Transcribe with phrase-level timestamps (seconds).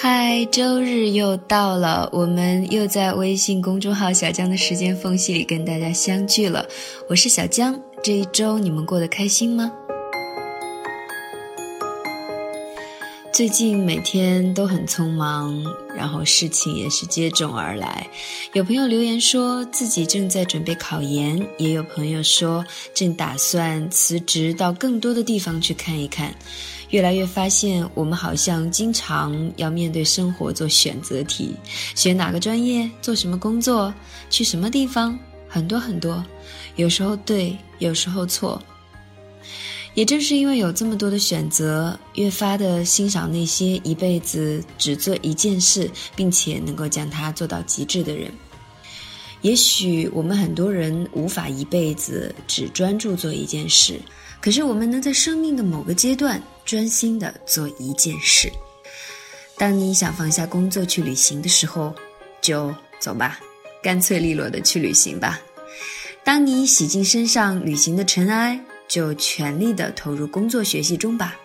[0.00, 6.64] 嗨，周日又到了，我们又在微信公众号小江的时间缝隙里跟大家相聚了。
[7.08, 9.72] 我是小江，这一周你们过得开心吗？
[13.38, 15.64] 最近每天都很匆忙，
[15.96, 18.04] 然后事情也是接踵而来。
[18.52, 26.34] 有朋友留言说自己正在准备考研，也有朋友说正打算辞职到更多的地方去看一看。
[26.90, 31.54] 越来越发现，我们好像经常要面对生活做选择题：
[31.94, 33.94] 选哪个专业，做什么工作，
[34.28, 35.16] 去什么地方，
[35.48, 36.26] 很多很多。
[36.74, 38.60] 有时候对，有时候错。
[39.98, 48.30] 也正是因为有这么多的选择，越发的欣赏那些一辈子只做一件事，并且能够将它做到极致的人。
[49.40, 54.00] 也许我们很多人无法一辈子只专注做一件事，
[54.40, 58.48] 可是我们能在生命的某个阶段专心的做一件事。
[59.56, 61.92] 当你想放下工作去旅行的时候，
[62.40, 63.40] 就走吧，
[63.82, 65.40] 干脆利落的去旅行吧。
[66.22, 68.64] 当你洗净身上旅行的尘埃。
[68.88, 71.36] 就全力的投入工作学习中吧，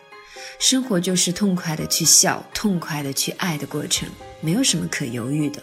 [0.58, 4.08] 生活就是痛快的去笑，痛快的去爱的过程，
[4.40, 5.62] 没有什么可犹豫的。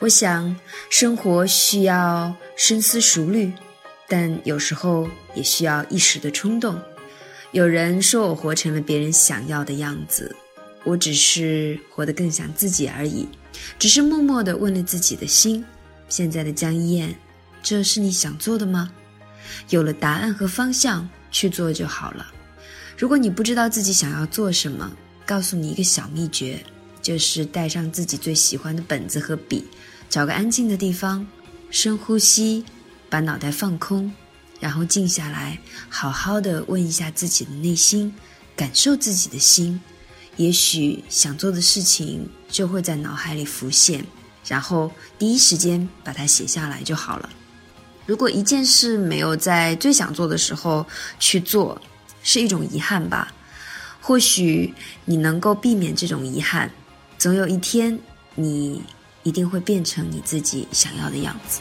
[0.00, 0.54] 我想，
[0.90, 3.50] 生活需要深思熟虑，
[4.06, 6.78] 但有时候也需要一时的冲动。
[7.52, 10.36] 有人说我活成了别人想要的样子，
[10.84, 13.26] 我只是活得更像自己而已，
[13.78, 15.64] 只是默默的问了自己的心：
[16.08, 17.14] 现在的江一燕，
[17.62, 18.92] 这是你想做的吗？
[19.70, 22.26] 有了答案和方向，去做就好了。
[22.96, 24.90] 如果你不知道自己想要做什么，
[25.26, 26.64] 告诉你一个小秘诀，
[27.02, 29.66] 就是带上自己最喜欢的本子和笔，
[30.08, 31.26] 找个安静的地方，
[31.70, 32.64] 深呼吸，
[33.10, 34.12] 把脑袋放空，
[34.60, 35.58] 然后静下来，
[35.88, 38.14] 好好的问一下自己的内心，
[38.54, 39.80] 感受自己的心。
[40.36, 44.04] 也许想做的事情就会在脑海里浮现，
[44.46, 47.30] 然后第一时间把它写下来就好了。
[48.06, 50.84] 如果一件事没有在最想做的时候
[51.18, 51.80] 去做，
[52.22, 53.32] 是一种遗憾吧？
[54.00, 54.74] 或许
[55.06, 56.70] 你能够避免这种遗憾，
[57.16, 57.98] 总有一天
[58.34, 58.82] 你
[59.22, 61.60] 一定会变成你自己想要的样子。